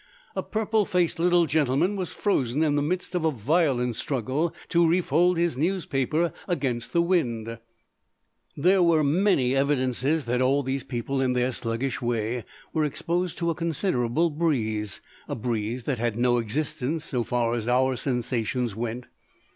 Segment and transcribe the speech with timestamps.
[0.35, 4.87] A purple faced little gentleman was frozen in the midst of a violent struggle to
[4.87, 7.59] refold his newspaper against the wind;
[8.57, 13.51] there were many evidences that all these people in their sluggish way were exposed to
[13.51, 19.05] a considerable breeze, a breeze that had no existence so far as our sensations went.